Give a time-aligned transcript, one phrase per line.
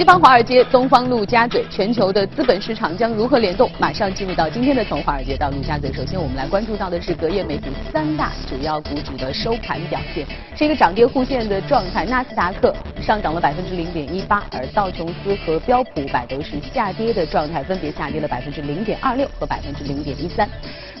[0.00, 3.70] 西方华尔街、东方陆家嘴，全球的资本市场将如何联动？
[3.78, 5.92] 马上进入到今天的从华尔街到陆家嘴。
[5.92, 10.26] 首先，我们来关注到的是隔夜美股三大主要股指的收盘表现，
[10.56, 12.06] 是一个涨跌互现的状态。
[12.06, 20.48] 纳斯达克上涨了百分之零点一八，而道琼斯和标普五百都是下跌的状态，分别下跌了百分之零点二六和百分之零点一三。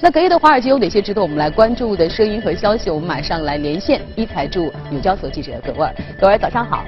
[0.02, 2.90] 那隔夜的华尔街有哪些值得我们来关注的声音和消息？
[2.90, 5.94] 我们马上来连线一财驻纽交所记者葛沃尔。
[6.20, 6.84] 葛沃尔，早上好。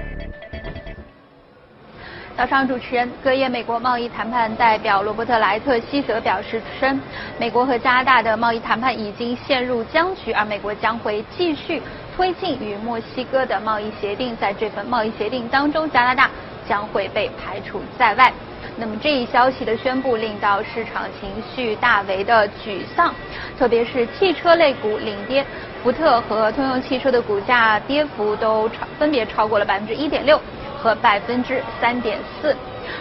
[2.35, 6.99] 早上，主持人，隔夜美国贸易谈判代表罗伯特莱特希泽表示称，
[7.39, 11.83] 美国和加拿大的贸易谈判已经陷入僵局，而美国将会继续
[12.17, 14.35] 推进与墨西哥的贸易协定。
[14.39, 16.31] 在这份贸易协定当中，加拿大
[16.67, 18.33] 将会被排除在外。
[18.77, 23.15] 那么这一消息的宣布令到市场情绪大为的沮丧，
[23.59, 25.45] 特别是汽车类股领跌，
[25.83, 30.41] 福特和通用汽车的股价跌幅都超分别超过了百分之一点六
[30.83, 32.57] 和百分之三点四。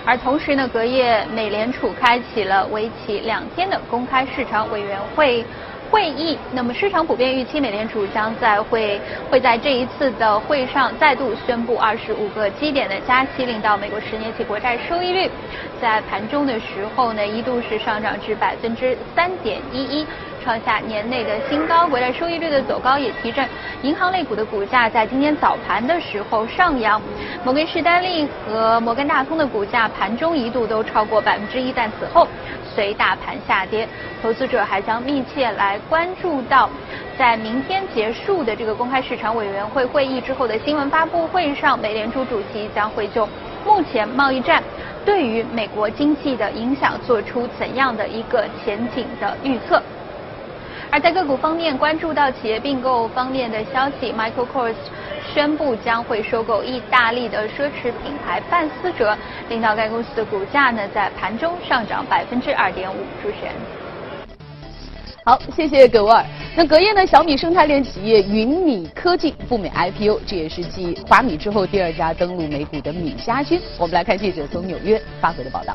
[0.05, 5.43] 而同时呢，隔夜美联储开启了为期两天的公开市场委员会。
[5.89, 8.97] 会议，那么市场普遍预期美联储将在会
[9.29, 15.29] 会在这一次的会上再度宣布二十五个基点的加息，令到美国十年期国债收益率
[15.81, 20.07] 在盘中的时候呢一度是上涨至百分之三点一一，
[20.43, 21.87] 创下年内的新高。
[21.87, 23.47] 国债收益率的走高也提振
[23.81, 27.01] 银行类股的股价，在今天早盘的时候上扬。
[27.43, 32.27] 摩根士丹利和摩根大通的股价盘中一度都超过百分之一，但此后。
[32.73, 33.85] 随大盘下跌，
[34.21, 36.69] 投资者还将密切来关注到，
[37.17, 43.27] 在明天结束的这个公开市场委员会会议之后的新闻发布会上，美联储主席将会就
[43.65, 44.63] 目前贸易战
[45.03, 49.81] 对于美国经济的影响做出怎样的一个前景的预测。
[50.91, 54.75] 而在个股方面，关注到企业并购方面的消息，Michael Kors。
[55.33, 62.97] 宣布将会收购意大利的奢侈品牌范思哲，令到该公司的股价呢在盘中上涨百分之二点五。
[63.23, 63.53] 主持人，
[65.23, 66.25] 好，谢谢葛沃尔。
[66.53, 73.61] 那隔夜呢，小米生态链企业云米科技赴美 IPO，这也是继华米之后第二家登陆美股的米家军。
[73.77, 75.73] 我们来看记者从纽约发回的报道。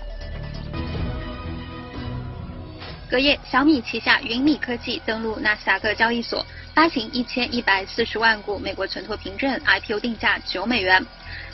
[3.08, 6.44] 隔夜，小米旗下云米科技登陆纳斯达克交易所，
[6.74, 11.06] 发行一千一百四十万股美国存托凭证，IPO 定价九美元，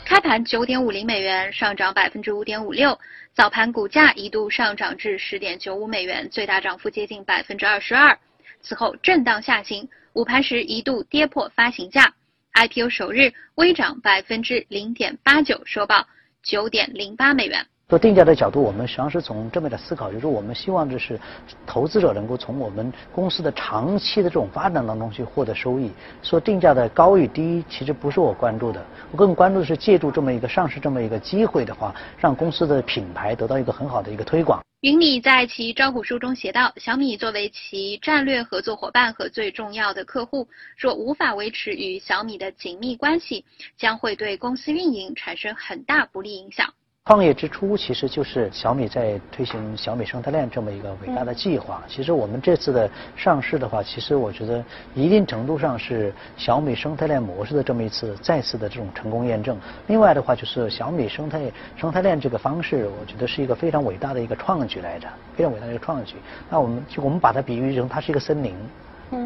[0.03, 2.99] 开盘九点五零美元，上涨百分之五点五六，
[3.35, 8.17] 早盘股价一度上涨至十点九五美元，最大涨幅接近百分之二十二，
[8.63, 12.11] 此后震荡下行，午盘时一度跌破发行价
[12.53, 16.07] ，IPO 首日微涨百分之零点八九，收报
[16.41, 17.63] 九点零八美元。
[17.93, 21.19] 做定价的角度，我们实际上是从正面的思考，就是我们希望的是
[21.63, 25.91] 投资者能够从我们公司的长期的这种发展当中去获得收益。
[26.23, 34.59] 说定价的高与低，其实不是我关注的，我更关注的是借助这么一个上市这么一个机会的话，让公司的品牌得到一个很好的一个推广。
[34.81, 43.45] 云米在其招股书中写道：“小米作为其战略合作伙伴和最重要的客户，若无法维持与小米的紧密关系，
[43.77, 46.67] 将会对公司运营产生很大不利影响。”
[47.05, 51.83] 创业之初，其实就是小米在推行小米生态链这么一个伟大的计划。
[51.85, 54.63] 其实我们这次的上市的话，其实我觉得
[54.95, 59.59] 一定程度上是小米生态链模式的这么一次再次的这种成功验证。
[59.87, 65.05] 另外的话，就是小米生态生态链这个方式，我觉得是一个非常伟大的一个创举来着，
[65.35, 66.15] 非常伟大的一个创举。
[66.49, 68.55] 那我们就我们把它比喻成它是一个森林，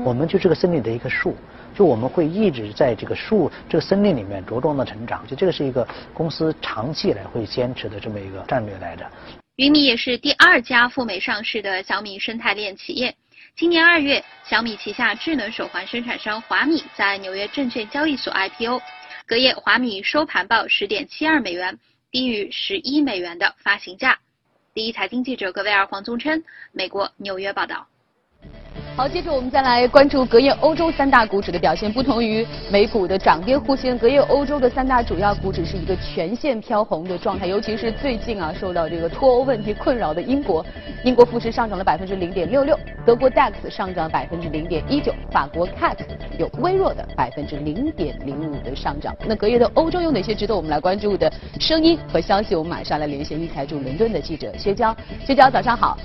[0.03, 1.35] 我们就这个森林的一棵树。
[1.77, 9.07] 就我们会一直在这个树、这个森林里面茁壮的成长，就这个是一个公司长期以来会坚持的这么一个战略来着。
[9.57, 13.15] 云米也是第二家赴美上市的小米生态链企业。
[13.55, 18.81] 今年二月，小米旗下智能手环生产商华米在纽约证券交易所 IPO，
[19.27, 21.77] 隔夜华米收盘报十点七二美元，
[22.09, 24.17] 低于十一美元的发行价。
[24.73, 27.85] 第一财经记者格威尔黄宗琛，美国纽约报道。
[28.97, 31.93] 好，接着我们再来关注隔夜欧洲三大股指的表现。
[31.93, 37.45] 不同于美股的涨跌互现，隔夜欧洲的三大主要股指是一个全线飘红的状态。
[37.45, 40.65] 尤其是最近啊，受到这个脱欧问题困扰的英国，
[41.03, 45.97] 英国富时上涨了百分之零点六六，德国 DAX 上涨百分之零点一九，法国 CAC
[46.39, 49.15] 有微弱的百分之零点零五的上涨。
[49.27, 52.55] 那隔夜的欧洲有哪些值得我们来关注的声音和消息？
[52.55, 54.97] 我们马上来连线一财驻伦敦的记者薛娇。
[55.23, 55.95] 薛娇，早上好。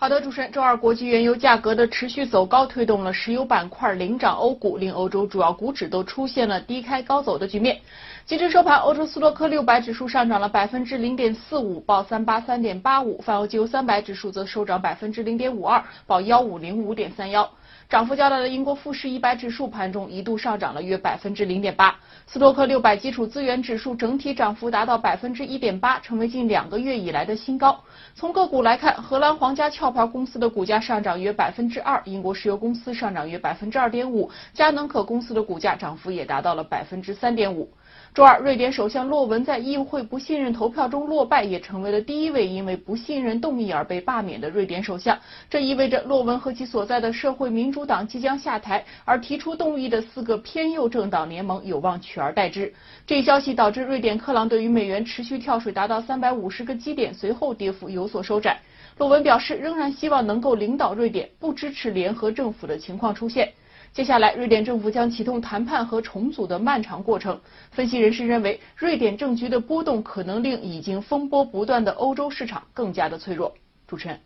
[0.00, 7.76] 好的，主持人，周二国际原油价格的持续走高，推动了石油板块领涨欧股，令欧洲主要股指都出现了低开高走的局面。
[8.24, 17.50] 截至收盘，欧洲斯托克六百指数上涨了百分之零点四五，报三八三点八五；泛欧机油三百指数则收涨百分之零点五二，报幺五零五点三幺。
[17.88, 21.96] 涨幅较大的英国富时一百指数盘中一度上涨了约百分之零点八。
[22.26, 27.80] 斯托克六百基础资源指数整体涨幅达到百分之一点八，成为近两个月以来的新高。
[28.18, 37.72] 从个股来看，荷兰皇家壳牌公司的股价上涨约百分之二，英国石油公司上涨约百分之二点五，佳能可公司的股价涨幅也达到了百分之三点五。
[38.14, 45.16] 周二，瑞典首相洛文在议会不信任投票中落败，也成为了第一位因为不信任动议而被罢免的瑞典首相。
[45.48, 52.72] 这意味着洛文和其所在的社会民主党即将下台，而提出动议的四个偏右政党联盟有望取而代之。
[53.06, 58.58] 这一消息导致瑞典克朗对于美元持续跳水达到三百五十个基点，随后跌幅有所收窄。
[58.96, 63.52] 洛文表示，仍然希望能够领导瑞典，不支持联合政府的情况出现。
[63.92, 67.38] 接下来，瑞典政府将启动谈判和重组的漫长过程。
[67.70, 73.52] 分析人士认为，瑞典政局的波动可能令已经风波不断的欧洲市场更加的脆弱。
[73.88, 74.20] 主持人，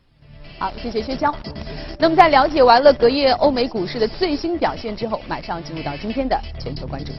[0.59, 1.35] 好，谢谢薛娇。
[1.99, 7.12] 那么，在了解完了隔夜欧美股市的最新表现之后，马上进入到今天的全球关注。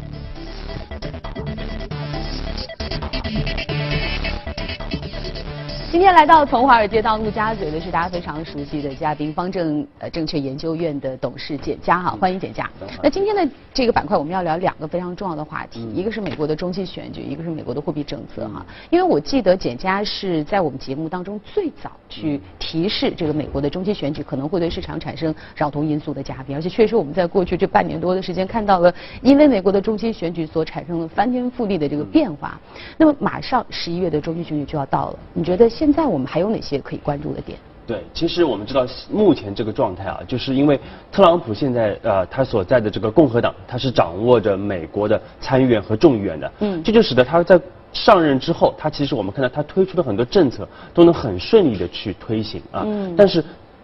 [5.94, 12.68] 今天来到从华尔街到陆家嘴的是大家非常熟悉的嘉宾，方正呃证券研究院的董事简佳哈，欢迎简佳。
[13.04, 18.66] 那今天的这个板块我们要聊两个非常重要的话题，一个是美国的中期选举，一个是美国的货币政策哈。
[18.90, 28.92] 因为我记得简佳是在我们节目当中最早去提示这个美国的中期选举可能会对市场产生扰动因素的嘉宾，而且确实我们在过去这半年多的时间看到了，
[29.22, 32.60] 因为美国的中期选举所产生的翻天覆地的这个变化。
[32.98, 35.70] 那么马上十一月的中期选举就要到了，你觉得？
[35.83, 37.58] 现在我们还有哪些可以关注的点？
[37.86, 40.80] 对，其实我们知道目前这个状态啊，就是因为
[41.12, 47.60] 特朗普现在呃他所在的这个共和党，他是掌握着美国的参议院和众议院的，嗯，这就使得他在
[47.92, 53.44] 上任之后，他其实我们看到他推出的很多政策都能很顺利的去推行啊，嗯，但是。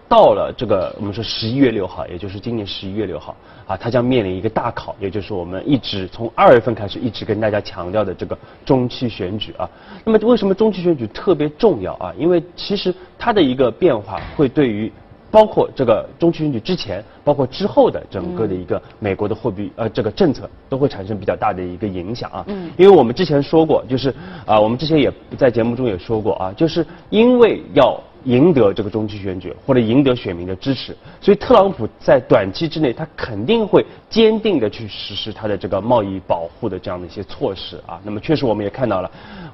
[0.10, 3.36] 到了这个我们说十一月六号，也就是今年十一月六号
[3.68, 8.36] 啊，它将面临一个大考，也就是我们一直从二月份开始一直跟大家强调的这个
[8.66, 9.70] 中期选举啊。
[10.04, 12.12] 那么为什么中期选举特别重要啊？
[12.18, 14.92] 因为其实它的一个变化会对于
[15.30, 22.44] 包括这个中期选举之前，包括之后的整个的一个美国的货币呃这个政策都会产生比较大的一个影响啊。
[22.48, 22.72] 嗯。
[22.78, 24.12] 因为我们之前说过，就是
[24.48, 28.02] 啊我们之前也在节目中也说过啊，就是因为要。
[28.26, 38.00] 赢得这个中期选举，或者赢得选民的支持，所以特朗普在短期之内，他肯定会坚定的去实施它的这个贸易保护的这样的一些措施啊。
[38.04, 39.12] 那么确实我们也看到了，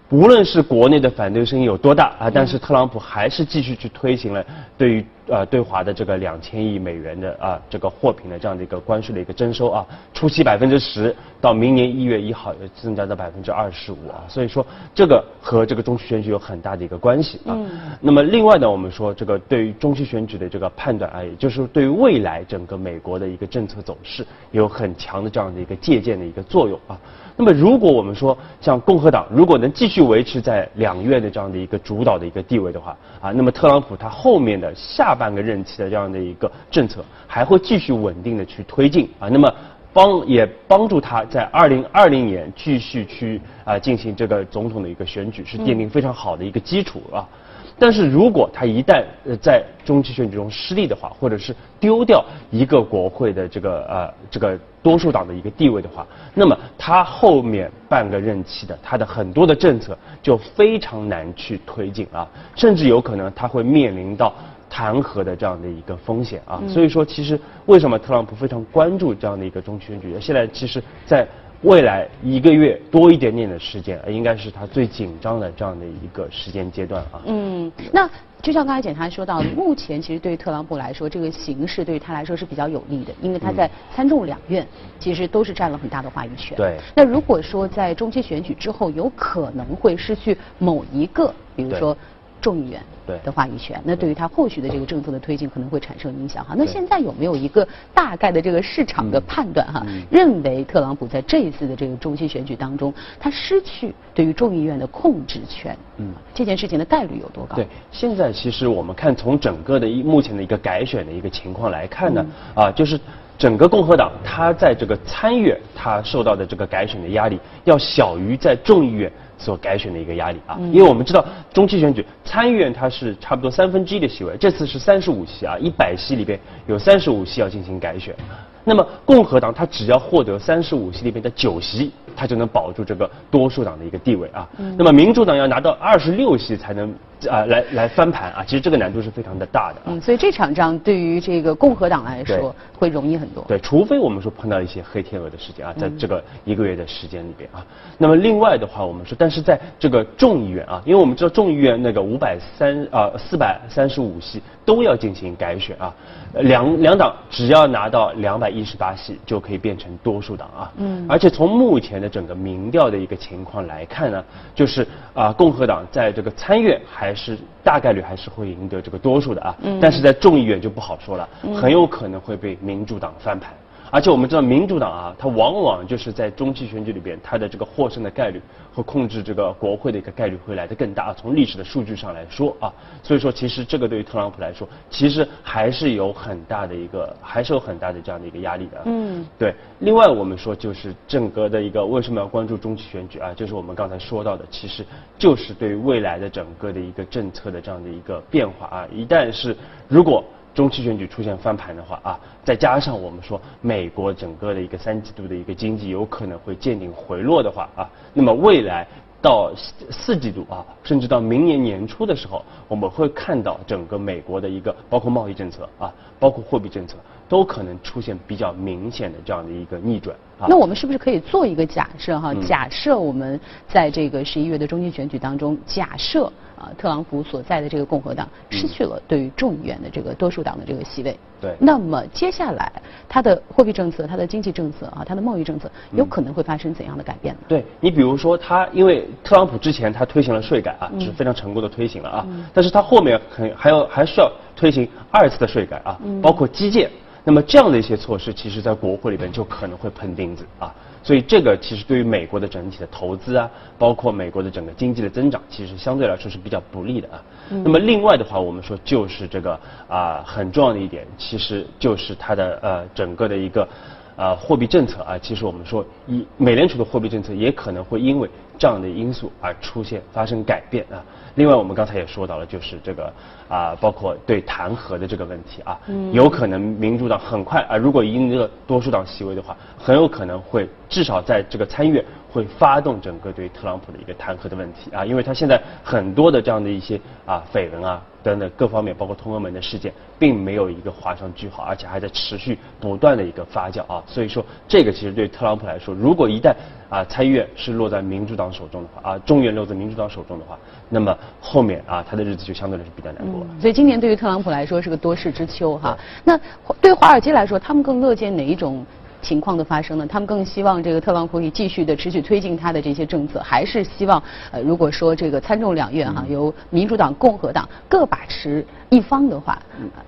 [0.10, 4.46] 无论是国内的反对声音有多大啊，但是特朗普还是继续去推行了
[4.78, 5.06] 对于。
[5.28, 14.64] 呃，对华的这个两千亿美元的啊，这个货品的这样的一个关税的一个征收啊，初期百分之十，到明年一月一号增加到百分之二十五啊，所以说
[14.94, 17.58] 这个和这个中期选举有很大的一个关系啊。
[18.00, 24.24] 那么另外呢，我们说这个对于中期选举的这个判断啊，也就是对于未来整个美国的一个政策走势
[24.56, 26.98] 有很强的这样的一个借鉴的一个作用啊。
[27.38, 39.54] 那么，如果我们说像共和党如果能继续维持在两院的这样的一个主导的一个地位的话，啊，那么特朗普他后面的下半个任期的这样的一个政策还会继续稳定的去推进啊，那么
[39.92, 47.28] 帮也帮助他在二零二零年继续去啊进行这个总统的一个选举，是奠定非常好的一个基础啊。
[47.78, 64.34] 但是如果他一旦呃在中期选举中失利的话，或者是丢掉一个国会的这个呃这个多数党的一个地位的话，那么他后面半个任期的他的很多的政策就非常难去推进啊，甚至有可能他会面临到
[64.70, 66.62] 弹劾的这样的一个风险啊。
[66.68, 70.16] 所以说，其实为什么特朗普非常关注这样的一个中期选举？
[70.20, 71.28] 现在其实，在
[71.66, 77.20] 未来一个月多一点点的时间，应该是他最紧张的这样的一个时间阶段啊。
[77.26, 78.08] 嗯，那
[78.40, 84.66] 就像刚才检察说到，目前其实对于特朗普来说，这个形势对于他来说是比较有利的，因为他在参众两院
[85.00, 86.56] 其实都是占了很大的话语权。
[86.56, 86.78] 对。
[86.96, 91.98] 那如果说在中期选举之后，有可能会失去某一个，比如说。
[92.46, 92.80] 众议院
[93.24, 96.54] 的话语权，那对于他后续的这个政策的推进可能会产生影响哈。
[96.56, 99.84] 那现在有没有一个大概的这个市场的判断哈？
[100.12, 107.56] 认为特朗普在这一次的这个中期选举当中，他失去对于众议院的控制权，嗯，这件事情的概率有多高？
[107.56, 112.24] 对，现在其实我们看从整个的一目前的一个改选的一个情况来看呢，
[112.54, 113.00] 啊，就是
[113.40, 119.12] 整个共和党他在这个参议院他受到的这个改选的压力要小于在众议院。
[119.38, 121.24] 所改选的一个压力啊，因为我们知道
[121.54, 128.16] 中期选举参议院它是差不多三分之一的席位，这次是三十五席啊，一百席里边有三十五席要进行改选，
[128.64, 134.48] 那么共和党它只要获得三十五席里边的九席他就能保住这个多数党的一个地位啊。
[134.78, 136.94] 那么民主党要拿到二十六席才能
[137.30, 139.82] 啊来来翻盘啊，其实这个难度是非常的大的。
[139.86, 143.44] 嗯，所以这场仗对于这个共和党来说会容易很多。
[143.48, 147.66] 对，除非我们说碰到一些黑天鹅的事件啊，在这个一个月的时间里边啊。
[147.98, 155.94] 那么另外的话，我们说，但是在这个众议院啊，因为我们知道众议院那个五百三啊四百三十五席都要进行改选啊，
[156.34, 160.72] 两两党只要拿到两百一十八席就可以变成多数党啊。
[160.78, 161.06] 嗯。
[161.08, 164.24] 而且从目前的整个民调的一个情况来看呢，
[164.56, 169.56] 就是啊共和党在这个参院还是大概率还是会赢得这个多数的啊。
[169.62, 169.80] 嗯。
[169.80, 173.54] 但是在众议院就不好说了，很有可能会被民主党翻盘。
[173.92, 178.42] 而且我们知道，民主党啊，它往往就是在中期选举里边，它的这个获胜的概率
[178.74, 181.14] 和控制这个国会的一个概率会来得更大。
[181.14, 182.74] 从历史的数据上来说啊，
[183.04, 188.82] 所以说其实这个对于特朗普来说，其实还是有很大的一个，还是有很大的这样的一个压力的。
[188.86, 189.54] 嗯，对。
[189.80, 193.34] 另外我们说就是整个的一个为什么要关注中期选举啊？
[193.34, 194.86] 就是我们刚才说到的，其实
[195.18, 198.88] 就是对于未来的整个的一个政策的这样的一个变化啊。
[198.92, 199.56] 一旦是
[199.88, 200.24] 如果
[200.56, 208.88] 中期选举出现翻盘的话啊，再加上我们说美国整个的一个三季度的一个经济有可能会见顶回落的话啊，那么未来
[209.22, 209.52] 到
[209.92, 216.96] 四季度啊，甚至到明年年初的时候，我们会看到整个美国的一个包括贸易政策啊，包括货币政策，
[217.28, 220.16] 都可能出现比较明显的这样的一个逆转。
[220.40, 222.34] 啊那我们是不是可以做一个假设哈？
[222.46, 226.32] 假设我们在这个十一月的中期选举当中，假设。
[226.58, 231.20] 啊，特朗普所在的这个共和党失去了对于众议院的这个多数党的这个席位。
[231.42, 231.54] 对。
[231.60, 232.72] 那么接下来
[233.10, 237.42] 他的货币政策、他的经济政策啊、他的贸易政策有可能会发生怎样的改变呢？
[237.50, 246.90] 对你比如说他，因为特朗普之前他推行了税改啊，是非常成功的推行了啊，但是他后面很还要还需要推行二次的税改啊，包括基建。
[247.28, 250.72] 那么这样的一些措施，其实在国会里边就可能会碰钉子啊。
[251.02, 257.24] 所以这个其实对于美国的整体的投资啊，包括美国的整个经济的增长，其实相对来说是比较不利的啊。
[257.50, 263.68] 那么另外的话，我们说就是这个啊很重要的一点，其实就是它的呃整个的一个
[264.16, 271.04] 呃货币政策啊，其实我们说以美联储的货币政策也可能会因为这样的因素而出现发生改变啊。
[271.36, 273.14] 另外我们刚才也说到了，就是这个
[273.48, 275.80] 啊包括对弹劾的这个问题啊，
[276.12, 280.68] 有可能民主党很快啊如果赢得多数党席位的话，很有可能会。
[280.88, 294.04] 至少在这个参议院会发动整个对特朗普的一个弹劾的问题啊，因为他现在很多的这样的一些啊绯闻啊等等各方面，包括通俄门的事件，并没有一个画上句号，而且还在持续不断的一个发酵啊。
[294.06, 296.54] 所以说，这个其实对特朗普来说，如果一旦
[296.90, 300.58] 啊参议院是落在民主党手中的话啊，众议院落在民主党手中的话，
[300.90, 303.48] 那么后面啊他的日子就相对来说比较难过了。
[303.62, 305.98] 所以今年对于特朗普来说是个多事之秋哈。
[306.26, 306.38] 那
[306.82, 308.86] 对华尔街来说，他们更乐见哪一种？
[309.26, 310.06] 情况的发生呢？
[310.06, 319.58] 他们更希望这个特朗普可以继续的持续推进他的这些政策，还是希望呃，如果说这个参众两院哈由民主党、共和党各把持一方的话，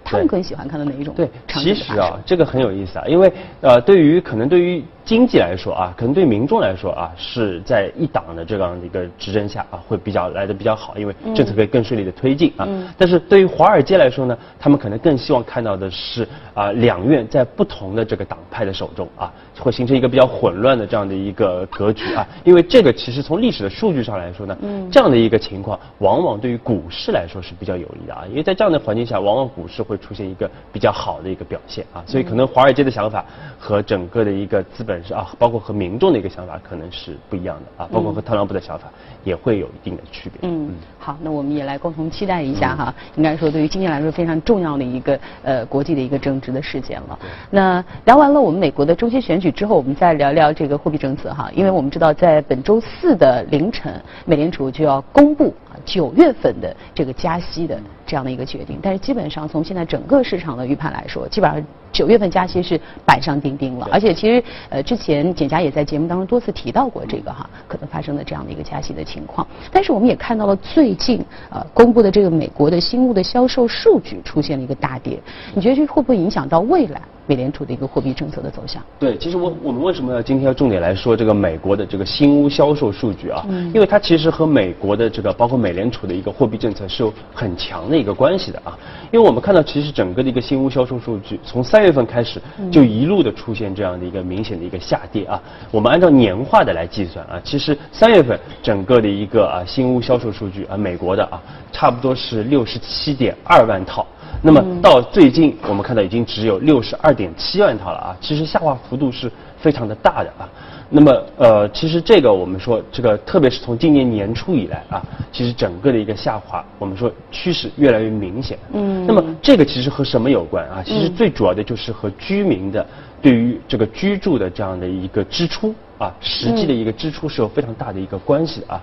[0.04, 1.14] 他们更喜欢看到哪一种？
[1.16, 3.32] 对，其实啊，这个很有意思啊，因为
[3.62, 4.84] 呃，对于可能对于。
[5.08, 12.68] 经济来说啊，可能对民众来说啊，是在一党的这样的一个执政下啊，会比较来的比较好，因为政策可以更顺利的推进啊。
[12.98, 22.28] 但是对于华尔街来说呢，他们可能更希望看到的是啊，两院在不同的这个党派的手中啊，会形成一个比较混乱的这样的一个格局啊。
[22.44, 24.58] 因为这个其实从历史的数据上来说呢，
[24.92, 28.26] 这样的一个情况往往对于股市来说是比较有利的啊。
[28.30, 32.04] 因为在这样的环境下，往往股市会出现一个比较好的一个表现啊。
[32.06, 33.24] 所以可能华尔街的想法
[33.58, 34.98] 和整个的一个资本。
[35.04, 38.90] 是啊，包括和民众的一个想法可能是不一样的啊，包括和特朗普的想法
[39.24, 40.50] 也会有一定的区别。
[40.50, 42.94] 嗯，好，那我们也来共同期待一下哈。
[43.16, 47.20] 应该说，对于今年来说非常重要的一个呃国际的一个政治的事件了。
[47.52, 53.94] 那聊完了我们美国的中期选举之后，我们再聊聊这个货币政策哈，因为我们知道在本周四的凌晨，
[54.26, 55.54] 美联储就要公布
[55.86, 58.80] 九月份的这个加息的这样的一个决定。
[58.82, 61.64] 但是基本上从现在整个市场的预判来说，基本上。
[61.90, 75.18] 九月份加息是板上钉钉了，而且其实呃之前简佳也在节目当中多次提到过这个哈可能发生的这样的一个加息的情况，但是我们也看到了最近呃公布的这个美国的新屋的销售数据出现了一个大跌，
[75.56, 77.02] 你觉得这会不会影响到未来？
[77.30, 78.82] 美联储的一个货币政策的走向。
[78.98, 83.46] 对，其实我我们为什么要今天要重点来说这个美国的这个新屋销售数据啊？
[83.50, 83.70] 嗯。
[83.74, 88.78] 因为它其实和美国的这个包括美联储的一个货币政策是有很强的一个关系的啊。
[89.12, 95.42] 因为我们看到其实整个的一个新屋销售数据从三月份开始就一路的出现这样的一个明显的一个下跌啊。
[95.72, 104.06] 我们按照年化的来计算啊，其实三月份整个的一个啊新屋销售数据啊，美国的啊差不多是六十七点二万套。
[104.40, 110.50] 那么到最近，我们看到已经只有六十二点七万套了啊，其实下滑幅度是非常的大的啊。
[110.90, 118.58] 那么呃，其实这个我们说这个，特别是从今年年初以来啊，其实整个的一个下滑，我们说趋势越来越明显。
[118.72, 119.06] 嗯。
[119.06, 120.82] 那么这个其实和什么有关啊？
[120.86, 122.86] 其实最主要的就是和居民的
[123.22, 128.82] 对于这个居住的这样的一个支出啊，实际的一个支出是有非常大的一个关系的啊。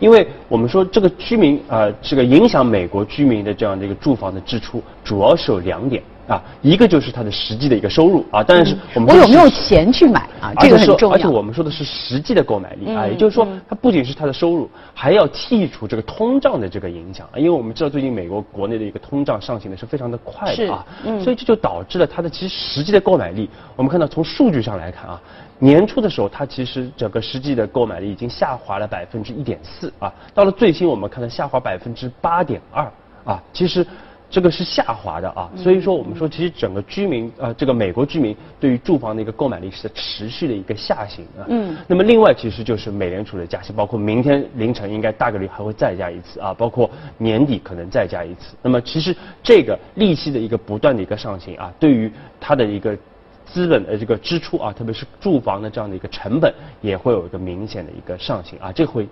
[0.00, 6.02] 因为我们说这个居民啊，这个影响美国居民的这样的一个住房的支出，主要是有两点。
[6.28, 11.16] 啊，一个就是它的实际的一个收入啊，当然是我们我有没有钱去买啊，这个很重要。
[11.16, 17.36] 而且我们说的是实际的购买力啊，也就是说，它不仅是它的收入，还要剔除这个通胀的这个影响啊。
[17.36, 20.86] 因为我们知道最近美国国内的一个通胀上行的是非常的快的啊，
[21.22, 23.50] 所以这就导致了它的其实实际的购买力。
[23.74, 25.20] 我们看到从数据上来看啊，
[25.58, 32.90] 年初的时候它其实整个实际的购买力已经下滑了百分之一点四啊，到了最新我们看到下滑百分之八点二
[33.24, 33.84] 啊，其实。
[34.32, 41.44] 这个是下滑的啊，所以说我们说，其实整个居民呃，这个美国居民对于住房的一个购买力是在持续的一个下行啊。
[41.48, 41.76] 嗯。
[41.86, 48.56] 那么另外其实就是美联储的加息，包括明天凌晨应该大概率还会再加一次啊，包括年底可能再加一次。
[48.62, 52.10] 那么其实这个利息的一个不断的一个上行啊，对于
[52.40, 52.96] 它的一个
[53.44, 59.06] 资本的这个支出啊，特别是住房的这样的一个成本，也会有一个明显的一个上行啊，这会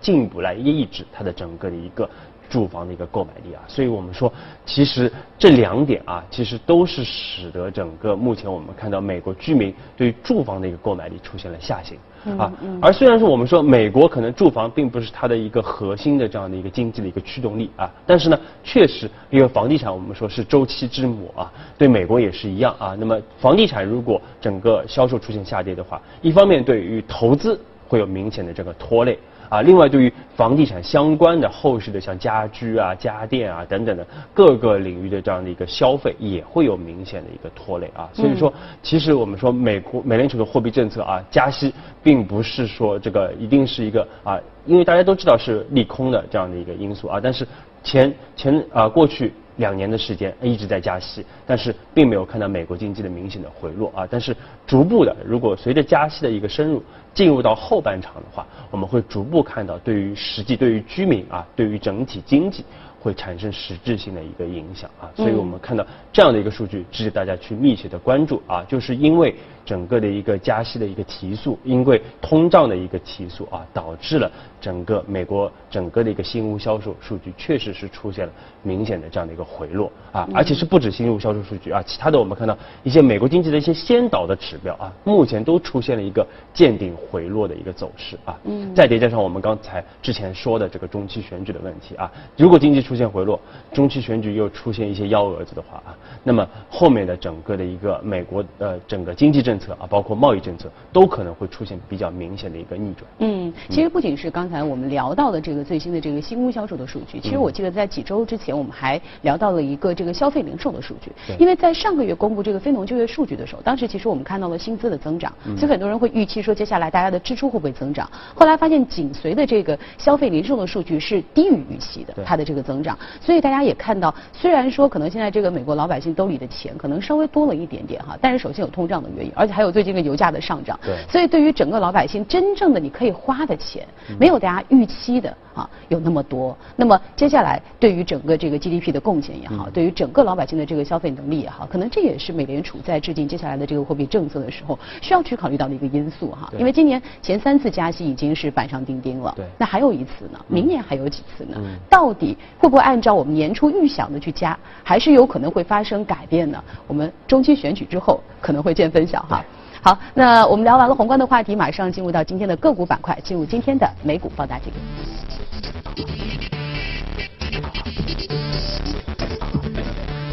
[0.00, 2.08] 进一步来抑制它的整个的一个。
[2.48, 4.32] 住房的一个购买力啊，所以我们说，
[4.64, 11.98] 其实这两点啊，其实都是使得整个目前我们看到美国居民对于住房的一个购买力出现了下行
[12.38, 12.52] 啊。
[12.80, 22.96] 而虽然说我们说美国可能住房并不是它的一个核心的这样的一个经济的一个驱动力啊，但是呢，确实因为房地产我们说是周期之母啊，对美国也是一样啊。
[22.96, 29.18] 那么房地产如果整个销售出现下跌的话，一方面对于投资会有明显的这个拖累。
[29.48, 38.08] 啊，另外对于房地产相关的后续的像家居啊、家电啊等等的各个领域的这样的一个消费，也会有明显的一个拖累啊。
[38.12, 41.72] 所以说，其实我们说美国美联储的货币政策啊，加息
[42.02, 47.20] 并不是说这个一定是一个啊，因为大家都知道是利空的这样的一个因素啊。
[47.22, 47.46] 但是
[47.82, 49.32] 前前啊过去。
[49.56, 54.06] 两年的时间一直在加息，但是并没有看到美国经济的明显的回落啊。
[54.10, 56.82] 但是逐步的，如果随着加息的一个深入，
[57.14, 62.64] 进入到后半场的话，我们会逐步看到对于实际对于居民啊，对于整体经济。
[62.98, 69.32] 会产生实质性的一个影响啊，所以我们看到这样的一个数据，值得大家去密切的关注啊，就是因为
[69.66, 93.38] 整个的一个加息的一个提速，因为通胀的一个提速啊，导致了整个美国整个的一个新屋销售数据确实是出现了明显的这样的一个回落啊，而且是不止新屋销售数据啊，其他的我们看到一些美国经济的一些先导的指标啊，目前都出现了一个见顶回落的一个走势啊，嗯，再叠加上我们刚才之前说的这个中期选举的问题啊，如果经济出出现回落，
[93.74, 95.92] 中期选举又出现一些幺蛾子的话啊，
[96.24, 103.06] 那么后面的整个的一个美国呃整个经济政策啊，包括贸易政策，都可能会出现比较明显的一个逆转。
[103.18, 111.12] 嗯，其实不仅是刚才我们聊到的这个最新的这个新屋销售的数据，其实我记得在几周之前我们还聊到了一个这个消费零售的数据。
[111.38, 118.10] 因为在上个月公布这个非农就业数据的时候，当时其实我们看到了薪资的增长，所以很多人会预期说接下来大家的支出会不会增长？
[118.34, 122.98] 后来发现紧随的这个消费零售的数据是低于预期的，它的这个增长。
[123.20, 130.78] 所以大家也看到，虽然说可能现在这个美国老百姓兜里的钱可能稍微多了一点点哈，但是首先有通胀的原因，而且还有最近的油价的上涨。
[130.84, 130.96] 对。
[131.08, 133.86] 所以对于整个老百姓真正的你可以花的钱，
[134.18, 136.56] 没有大家预期的啊有那么多。
[136.76, 146.52] 那么接下来对于整个这个 GDP 的贡献也好，对于整个老百姓的这个消费能力也好，可能这也是美联储在制定接下来的这个货币政策的时候需要去考虑到的一个因素哈。
[146.58, 149.32] 因为今年前三次加息已经是板上钉钉了。
[149.34, 149.44] 对。
[149.58, 150.38] 那还有一次呢？
[150.46, 151.58] 明年还有几次呢？
[151.88, 156.62] 到底会不会按照我们年初预想的去加，还是有可能会发生改变呢？
[156.86, 159.44] 我们中期选举之后可能会见分晓哈。
[159.82, 164.72] 好，那我们聊完了宏观的话题，马上进入到今天的个股板块，进入今天的美股放大镜。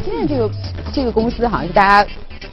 [0.04, 0.50] 今天这个
[0.94, 2.10] 这个公司好像是大家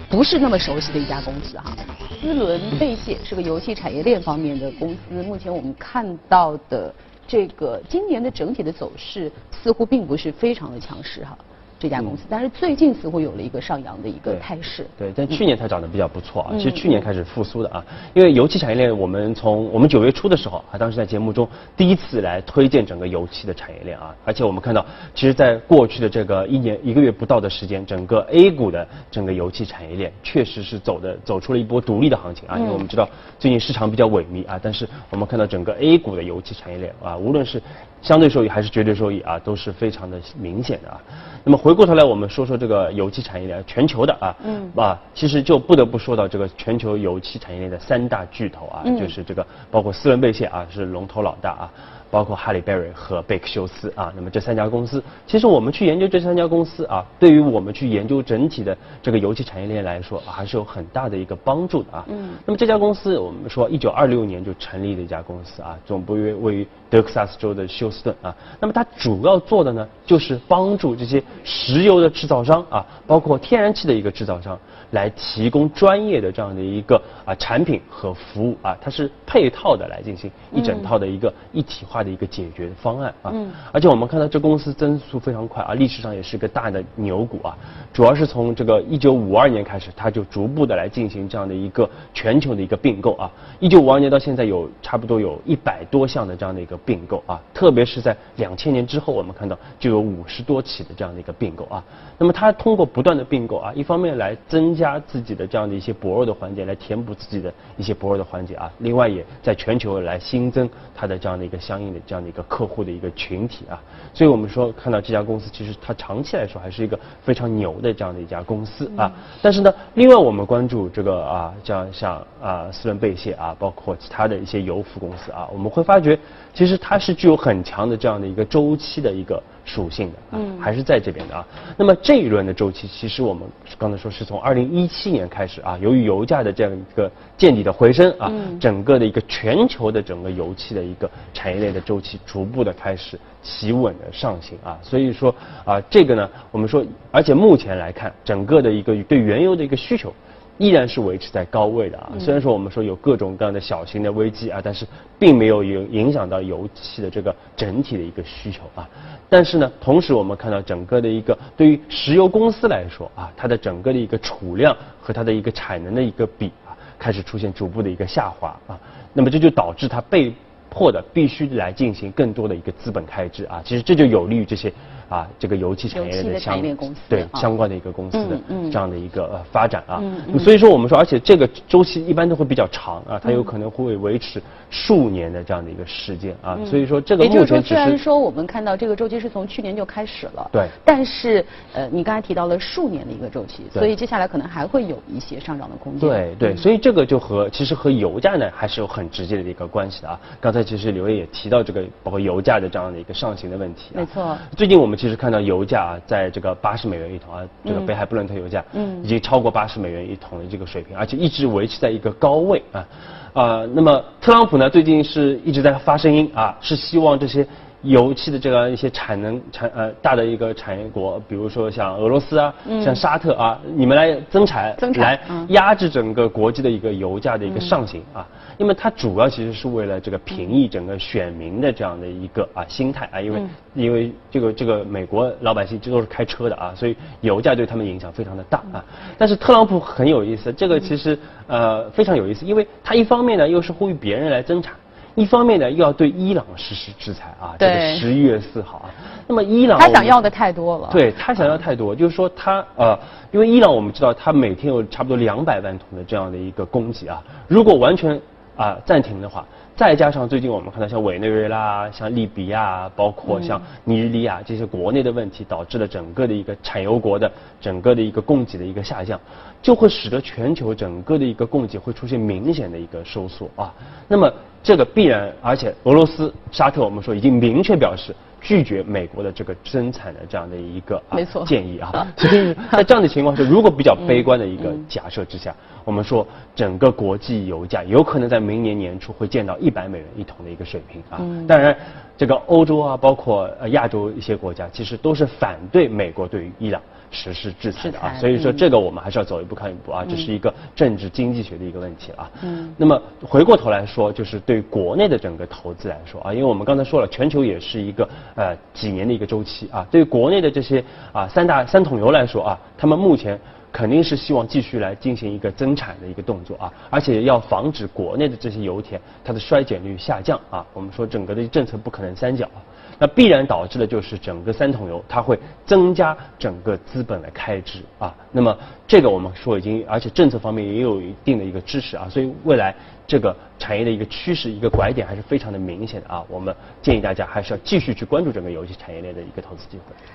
[0.09, 1.75] 不是那么熟悉的一家公司哈，
[2.21, 6.93] 思伦贝谢是个游戏产业链方面的公司，目前我们看到的。
[7.29, 9.31] 这个今年的整体的走势
[9.63, 11.39] 似乎并不是非常的强势哈。
[11.81, 14.87] 这家公司，但是最近似乎有了一个上扬的一个态势。
[14.99, 16.53] 对，但去年它涨得比较不错啊。
[16.59, 32.59] 其实去年开始复苏的啊，因为油气产业链，我们从我们九月初的时候啊，当时在节目中第一次来推荐整个油气的产业链啊，而且我们看到，其实，在过去的这个一年一个月不到的时间，整个 A 股的整个油气产业链确实是走的走出了一波独立的行情啊。
[32.59, 37.63] 因为我们知道最近市场比较萎靡啊，但是我们看到整个 A 股的油气产业链啊，无论是
[38.03, 41.01] 相对收益还是绝对收益啊，都是非常的明显的啊。
[41.45, 51.73] 那么回过头来，我们说说这个油气产业链全球的啊，嗯，啊，其实就不得不说到这个全球油气产业链的三大巨头啊，就是这个包括斯伦贝谢啊是龙头老大啊。
[52.11, 62.05] 包括哈利贝瑞和贝克休斯啊，那么这三家公司，其实我们去研究这三家公司啊，对于我们去研究整体的这个油气产业链来说，还是有很大的一个帮助的啊。
[62.09, 62.31] 嗯。
[62.45, 68.35] 那么这家公司，我们说一九二六年就成立的一家公司啊，总部位位于德克萨斯州的休斯顿啊。
[68.59, 74.59] 那么它主要做的呢，就是帮助这些石油的制造商啊，包括天然气的一个制造商。
[74.91, 83.31] 来提供专业的这样的一个啊产品和服务啊，它是配套的来进行一整套的一个一体化的一个解决方案啊。
[83.33, 83.51] 嗯。
[83.73, 87.57] 而且我们看到这公司增速非常快啊，历史上也是个大的牛股啊。
[87.93, 93.31] 主要是从这个一九五二年开始，它就逐步的来进行这样的一个全球的一个并购啊。
[93.59, 101.85] 一九五二年到现在有差不多有一百多项的这样的一个并购啊，特别是在两千年之后，我们看到就有五十多起的这样的一个并购啊。
[102.19, 108.71] 那么它通过不断的并购啊，一方面来增加自己的这样的一些薄弱的环节，来填补自己的一些薄弱的环节啊。
[108.79, 113.83] 另外，也在全球来新增它的这样的一个相应的这样的一个客户的一个群体啊。
[114.15, 119.13] 所以我们说，看到这家公司其实它长期来说还是一个非常牛的这样的一家公司啊。
[119.43, 126.19] 但是呢，另外我们关注这个啊，像像啊斯伦贝谢啊，包括其他的一些油服公司啊，我们会发觉，
[126.55, 129.43] 其实它是具有很强的这样的一个周期的一个。
[129.65, 131.47] 属性的啊，还是在这边的啊。
[131.77, 144.79] 那么这一轮的周期，其实我们刚才说是从二零一七年开始啊，由于油价的这样一个见底的回升啊，整个的一个全球的整个油气的一个产业链的周期逐步的开始企稳的上行啊。
[144.83, 150.13] 所以说啊，这个呢，我们说，而且目前来看，整个的一个对原油的一个需求。
[150.61, 154.87] 依然是维持在高位的啊，虽然说我们说有各种各样的小型的危机啊，但是
[155.19, 158.87] 并没有影影响到油气的这个整体的一个需求啊。
[159.27, 168.79] 但是呢，同时我们看到整个的一个对于石油公司来说啊，它的整个的一个储量和它的一个产能的一个比啊，开始出现逐步的一个下滑啊。
[169.15, 170.31] 那么这就导致它被
[170.69, 173.63] 迫的必须来进行更多的一个资本开支啊。
[173.65, 174.71] 其实这就有利于这些。
[175.11, 180.01] 啊，这个油气产业的相公司对相关的一个公司的这样的一个呃发展啊，
[180.39, 191.45] 所以说我们说，而且这个周期一般都会比较长啊，它有可能会维持数年的这样的一个时间啊，所以说这个目前虽然说我们看到这个周期是从去年就开始了，对，但是
[191.75, 196.09] 呃，你刚才提到了数年的一个周期，所以接下来可能还会有一些上涨的空间。
[196.09, 200.21] 对对，所以这个就和其实和油价呢还是有很直接的一个关系的啊。
[200.41, 203.99] 刚才其实刘烨也提到这个包括油价的这样的一个上行的问题，啊。
[203.99, 204.39] 没错。
[204.57, 205.81] 最近我们其实看到油价。
[205.81, 212.87] 啊，在这个八十美元一桶啊，这个北海布伦特油价，嗯，已经超过八十美元一桶的这个水平，而且一直维持在一个高位啊，
[213.33, 217.47] 啊，那么特朗普呢，最近是一直在发声音啊，是希望这些。
[217.83, 222.53] 油气的这样一些产能产呃大的一个产业国，比如说像俄罗斯啊，
[222.85, 228.29] 像沙特啊，你们来增产，来压制整个国际的一个油价的一个上行啊。
[228.61, 233.43] 因为它主要其实是为了这个平抑整个选民的这样的一个啊心态啊，因为
[233.73, 238.85] 因为这个这个美国老百姓这都是开车的啊，所以油价对他们影响非常的大啊。
[239.17, 244.75] 但是特朗普很有意思，这个其实呃非常有意思，因为他一方面呢又是呼吁别人来增产。
[245.17, 248.91] 一方面呢，又要对伊朗实施制裁啊，这个十一月四号啊，
[249.27, 252.97] 那么伊朗他想要的太多了，对他想要太多，就是说他呃，
[253.33, 258.19] 因为伊朗我们知道，他每天有差不多两百万桶的这样的一个供给啊，如果完全
[258.61, 259.47] 啊暂停的话。
[259.75, 269.19] 再加上最近我们看到像委内瑞拉、像利比亚，包括像尼日利亚这些国内的问题，导致了整个的一个产油国的整个的一个供给的一个下降，
[269.63, 273.73] 就会使得全球整个的一个供给会出现明显的一个收缩啊。
[274.07, 274.31] 那么
[274.63, 278.15] 这个必然，而且俄罗斯、沙特我们说已经明确表示。
[278.41, 291.21] 拒绝美国的这个增产的这样的一个啊建议啊，所 以在这样的情况下， 如果比较悲观的一个假设之下，我们说整个国际油价有可能在明年年初会见到一百美元一桶的一个水平啊。
[291.47, 291.77] 当然，
[292.17, 296.81] 这个欧洲啊，包括呃亚洲一些国家，其实都是反对美国对于伊朗。
[297.11, 302.31] 实施制裁的啊，所以说这个我们还是要走一步看一步啊，这是一个政治经济学的一个问题啊。
[302.43, 302.73] 嗯。
[302.77, 309.87] 那么回过头来说，就是对国内的整个投资来说啊，因为我们刚才说了，全球也是一个呃几年的一个周期啊。
[309.91, 313.39] 对于国内的这些啊三大三桶油来说啊，他们目前
[313.73, 320.65] 肯定是希望继续来进行一个增产的一个动作啊，而且要防止国内的这些油田它的衰减率下降啊。
[320.73, 322.59] 我们说整个的政策不可能三角啊，
[323.01, 328.15] 那必然导致的就是整个三桶油它会增加整个资本的开支啊。
[328.31, 328.55] 那么
[328.87, 332.75] 这个我们说已经，而且政策方面也有一定的一个支持啊，所以未来
[333.07, 336.23] 这个产业的一个趋势一个拐点还是非常的明显的啊。
[336.29, 339.95] 我们建议大家还是要继续去关注整个油气产业链的一个投资机会。